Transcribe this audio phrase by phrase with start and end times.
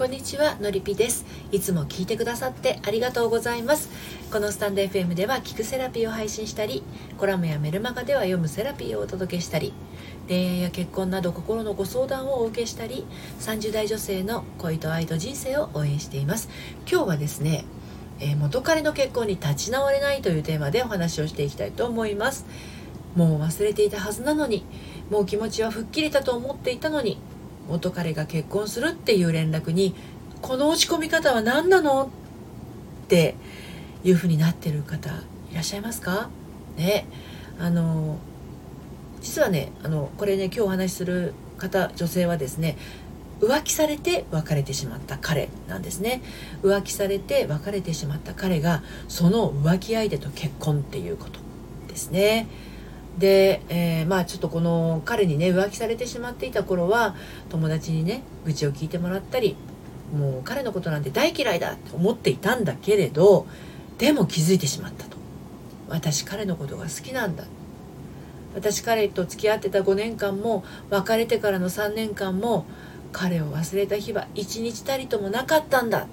[0.00, 1.26] こんにちはのりぴです。
[1.52, 3.90] いつも聞いてくださってありがとうございます。
[4.32, 6.82] このスタンド FM では聞くセラピーを配信したり
[7.18, 9.74] コラムやメルマガでは読むセラピーをお届けしたり
[10.26, 13.04] 恋愛や結婚など心のご相談をお受けしたり
[13.40, 16.48] 30代女性の恋と愛と人生を応援しています。
[16.90, 17.66] 今日はですね
[18.20, 22.46] え元彼の結婚に立ち直れないというテーマでお話をしていきたいと思います。
[23.16, 24.64] もう忘れていたはずなのに
[25.10, 27.18] もう気持ちは吹っ切れたと思っていたのに
[27.68, 29.94] 元彼が結婚するっていう連絡に
[30.42, 32.10] この落ち込み方は何なの
[33.04, 33.34] って
[34.04, 35.10] いうふうになってる方
[35.50, 36.30] いらっしゃいますか？
[36.76, 37.06] ね。
[37.58, 38.16] あの
[39.20, 42.78] 実はねあのこれね今日お話しする方女性はですね
[43.40, 46.22] 浮気されて別れてしまった彼なんですね。
[46.62, 51.40] 浮気されて別れてしまった彼がその浮気相手と結婚っていうこと
[51.88, 52.48] ですね。
[53.18, 57.14] で、えー、まあちょっとこの彼にね浮気されてしまっていた頃は
[57.48, 59.56] 友達にね愚痴を聞いてもらったり
[60.16, 63.46] もう彼のことなんて大嫌いだって思っていたんだけれど
[63.98, 65.18] でも気づいてしまったと。
[65.88, 67.44] 私彼のことが好きなんだ。
[68.54, 72.64] 私彼と付き合ってた5年間も別れてからの3年間も
[73.12, 76.02] 彼を忘れた日は一日たりともなかったんだ。
[76.02, 76.06] っ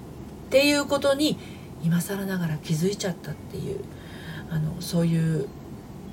[0.50, 1.38] ていうことに
[1.82, 3.84] 今更ながら気づいちゃったっていう
[4.50, 5.48] あのそういう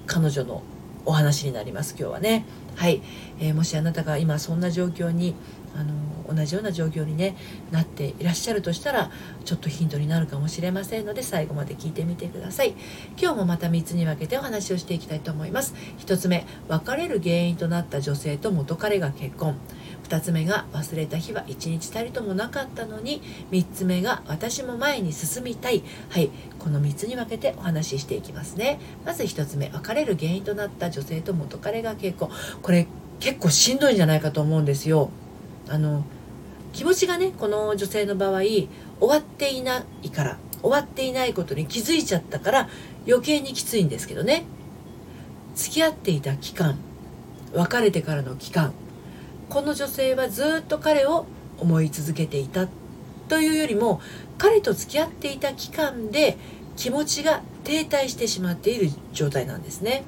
[0.06, 0.62] 彼女の
[1.06, 2.46] お話になります今日はね。
[2.76, 3.02] はい、
[3.40, 5.36] えー、もしあなたが今そんな状況に
[5.76, 7.36] あの同じような状況に、ね、
[7.72, 9.12] なっていらっしゃるとしたら
[9.44, 12.76] ちょっとヒントになるかもしれませんので最後まで聞いてみてください。
[13.18, 15.76] 今日もまた3つに分けてお話をしていきたいと思います。
[16.00, 19.58] 1つ目別れる原因となった女性と元彼が結婚。
[20.08, 25.84] 2つ目が忘れた日は1日たりともなかったのに3つ目が私も前に進みたい。
[26.10, 28.80] はいこの3つに分けてお話ししていきますね。
[29.04, 32.30] まず1つ目別れる原因となった女性と元彼が結婚。
[32.62, 32.88] これ
[33.20, 35.10] 結構しんどいんじゃないかと思うんですよ。
[35.68, 36.06] あの
[36.72, 38.68] 気持ちがねこの女性の場合終
[39.00, 42.70] わっていないから終わっていないことに気づいちゃったから
[43.08, 44.44] 余計にきついんですけどね。
[45.56, 46.78] 付き合っていた期間
[47.54, 48.74] 別れてからの期間
[49.50, 51.26] この女性はずっと彼を
[51.60, 52.68] 思い続けていた
[53.28, 54.02] というよりも
[54.38, 56.38] 彼と付き合っていた期間で
[56.76, 60.04] 気持ちが停滞してしまっている状態なんですね。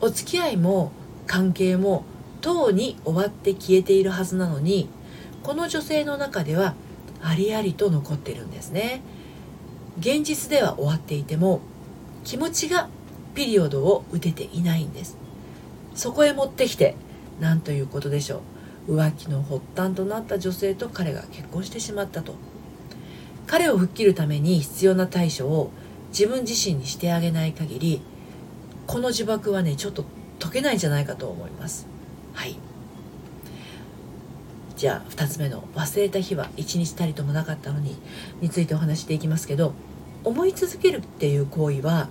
[0.00, 0.92] お付き合いも
[1.26, 2.04] 関係も
[2.40, 4.88] とうに終わって消えているはずなのに
[5.42, 6.74] この女性の中では
[7.22, 9.02] ありありと残ってるんですね。
[9.98, 11.60] 現実では終わっていても
[12.24, 12.88] 気持ちが
[13.34, 15.16] ピリオドを打てていないんです。
[15.94, 16.94] そこへ持ってきて
[17.40, 18.42] 何ということでしょ
[18.88, 18.96] う。
[18.96, 22.34] 浮気の発端となった女性と彼が結婚してしまったと。
[23.46, 25.70] 彼を吹っ切るために必要な対処を
[26.10, 28.02] 自分自身にしてあげない限り
[28.86, 30.04] この呪縛はねちょっと
[30.40, 31.86] 解けないんじゃないかと思います。
[32.32, 32.56] はい。
[34.76, 37.96] じゃあ2つ目の忘れた日は一日たりともなかったのに
[38.42, 39.72] についてお話していきますけど
[40.22, 42.08] 思い続けるっていう行為は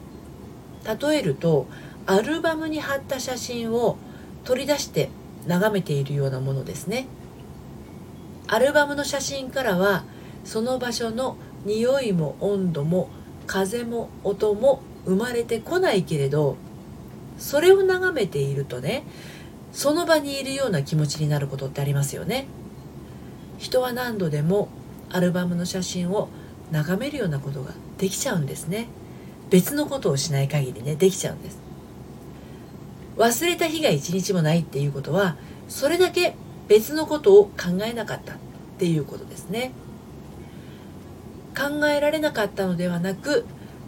[1.00, 1.68] 例えると
[2.08, 3.98] アルバムに貼った写真を
[4.46, 5.10] 取り出して
[5.48, 7.08] 眺めているようなものですね。
[8.48, 10.04] アルバムの写真からは
[10.44, 11.36] その場所の
[11.66, 13.10] 匂いも温度も
[13.48, 16.58] 風も音も生まれてこないけれど
[17.40, 19.04] それを眺めているとね
[19.72, 22.46] その場にいるような気持ちになることってありますよね。
[23.58, 24.70] 人は何度でも
[25.10, 26.30] アルバムの写真を
[26.72, 28.88] 眺めるようなことができちゃうんですね。
[29.50, 31.65] 別のことをしない限りねできちゃうんです。
[33.18, 35.38] 忘れた日が一日もないっていうことは
[35.68, 36.36] それだけ
[36.68, 38.38] 別のことを考えなかったっ
[38.78, 39.72] ていうことですね。
[41.58, 43.46] 考えられなかったのではなく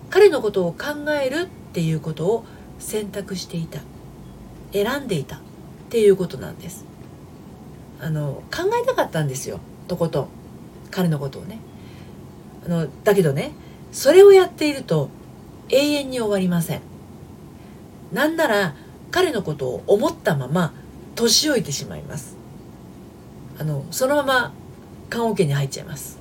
[0.09, 2.45] 彼のことを考えるっていうことを
[2.79, 3.81] 選択していた。
[4.71, 5.39] 選んでいたっ
[5.89, 6.85] ていうことなんです。
[7.99, 9.59] あの考えたかったんですよ。
[9.87, 10.27] とことん。
[10.91, 11.59] 彼のことをね。
[12.65, 13.51] あのだけどね
[13.91, 15.09] それをやっていると
[15.69, 16.81] 永遠に終わりません。
[18.13, 18.75] なんなら
[19.11, 20.73] 彼のことを思ったまま
[21.15, 22.37] 年老いてしまいます。
[23.59, 24.53] あのそのまま
[25.09, 26.19] 棺桶に入っちゃいます、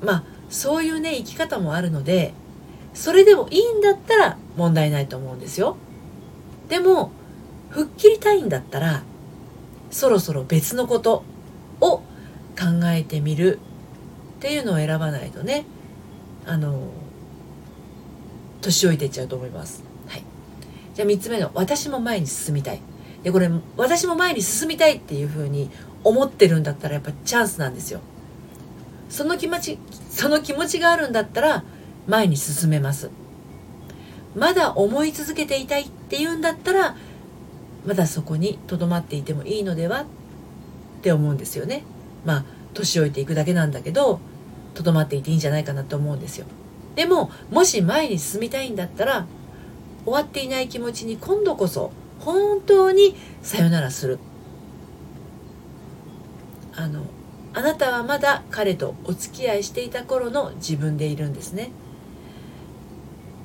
[0.00, 2.34] うん、まあそういうね生き方もあるので
[2.94, 5.76] それでもいいんだったら問題ないと思うんですよ。
[6.68, 7.12] でも
[7.70, 9.02] 吹っ切りたいんだったら
[9.90, 11.22] そろそろ別のこと
[11.80, 12.04] を考
[12.86, 13.60] えてみる
[14.38, 15.64] っていうのを選ばないとね
[16.46, 16.88] あの
[18.62, 19.85] 年老いていっちゃうと思います。
[20.96, 22.80] じゃあ3つ目の私も前に進みたい。
[23.22, 25.70] でこれ私も前に進みたいっていうふうに
[26.02, 28.00] 思ってるんだったらやっぱチャンスなんですよ。
[29.10, 29.78] その気持ち
[30.08, 31.64] その気持ちがあるんだったら
[32.06, 33.10] 前に進めます。
[34.34, 36.96] まだ思い続けていたいっていうんだったら
[37.84, 40.06] まだそこにとどまっていてもいいのではっ
[41.02, 41.84] て思うんですよね。
[42.24, 44.18] まあ年老いていくだけなんだけど
[44.72, 46.46] とどまっていていいんじゃないかなと思うんですよ。
[46.94, 49.26] でももし前に進みたいんだったら
[50.06, 54.18] 終わっていない気持ちに今度こそ本当にさよならする。
[56.74, 57.04] あの
[57.52, 61.70] あなたはまだ彼とお付き合いしていた頃の自分でいるんですね。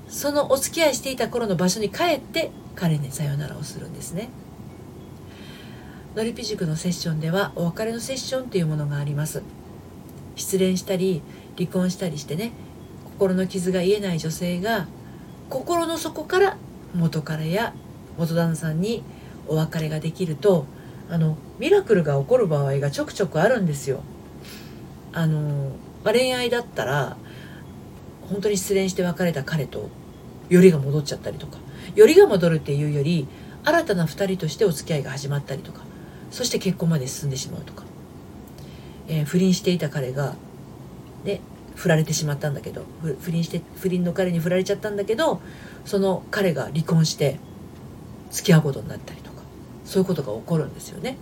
[0.08, 4.30] そのお付き合いしていた頃の場所に帰って彼にさよならをするんですね。
[6.16, 9.42] のりぴ塾のセッションではお別れのセッションというものがあります。
[10.36, 11.22] 失恋したり
[11.58, 12.52] 離婚したりしてね
[13.06, 14.88] 心の傷が癒えない女性が
[15.51, 16.57] 心の底から
[16.95, 17.74] 元彼や
[18.18, 19.03] 元旦那さんに
[19.48, 20.65] お別れができると
[21.09, 24.01] あのミラクルが起こる場合がちょくちょくあるんですよ。
[25.12, 25.74] あの
[26.06, 27.18] まあ、恋愛だったら
[28.30, 29.89] 本当に失恋して別れた彼と
[30.48, 31.57] よりが戻っちゃったりとか
[31.95, 33.27] よりが戻るっていうより
[33.65, 35.81] 新たな2人としてお付き合いが始まったりとか
[36.31, 37.83] そして結婚まで進んでしまうとか、
[39.09, 40.36] えー、不倫していた彼が、
[41.25, 41.42] ね、
[41.81, 42.86] 振られてしまったんだけど
[43.22, 45.42] 不倫して不倫の彼に振られちゃったんだけど
[45.83, 47.39] その彼が離婚して
[48.30, 49.42] 付き合うことになったりとか
[49.83, 51.18] そういうことが起こるんですよね。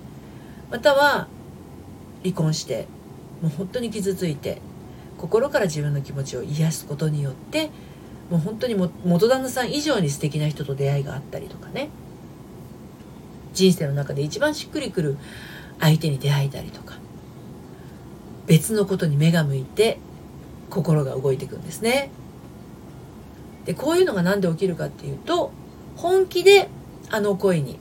[0.70, 1.30] または
[2.24, 2.88] 離婚して
[3.42, 4.62] もう本当に傷ついて
[5.18, 7.70] 心から自分の気持ちを癒すことによって
[8.30, 11.90] もう本当にも元旦那さん以上に素敵な人と出会いがあったりとかね
[13.54, 15.18] 人生の中で一番しっくりくる
[15.80, 16.98] 相手に出会えたりとか
[18.46, 20.00] 別のことに目が向いて
[20.70, 22.12] 心が動いていくんですね。
[23.66, 25.52] でこういうのが何で起きるかっていうと
[25.96, 26.70] 本気で
[27.10, 27.78] あの恋に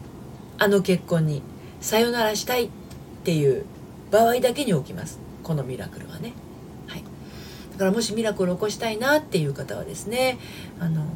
[0.58, 1.42] あの結婚に
[1.80, 2.70] さよならしたいっ
[3.24, 3.64] ていう
[4.10, 6.32] 場合だけに起きますこのミラクルはね。
[6.88, 7.02] はい、
[7.72, 10.38] だからもしミラクルを起こしたいなっていう方はですね
[10.80, 11.06] あの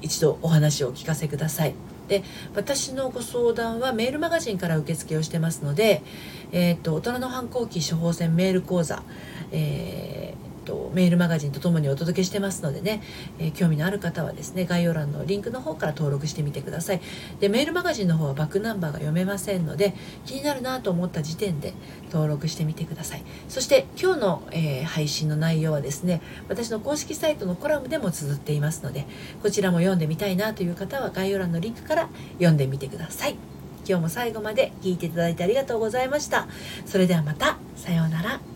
[0.00, 1.74] 一度お話をお聞かせください。
[2.08, 2.24] で
[2.54, 6.02] 私のご相談はメールマガジンから受付をしてますので、
[6.50, 9.02] えーと、大人の反抗期処方箋メール講座、
[9.52, 13.02] えーと、メールマガジンとともにお届けしてますのでね、
[13.38, 17.00] えー、興味のある方はですね概要欄のリンクの方から登録してみてください。
[17.40, 19.94] でメールマガジンの方はバックナンバーが読めませんので
[20.24, 21.74] 気になるなと思った時点で
[22.10, 23.24] 登録してみてください。
[23.48, 29.06] そして今日の、えー、配信の内容はですね私の公式サイトのコラムでも綴っていますので
[29.42, 33.36] こちらも読んでみたいなという方は概要欄のリンクから読んでみてください。
[33.84, 36.46] 今日も最後まで聞いていただいてありがとうございました。
[36.86, 38.51] それではまたさようなら。